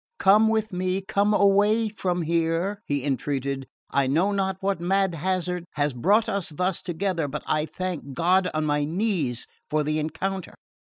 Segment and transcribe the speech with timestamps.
[0.17, 3.67] come with me, come away from here," he entreated.
[3.91, 8.49] "I know not what mad hazard has brought us thus together, but I thank God
[8.51, 10.55] on my knees for the encounter.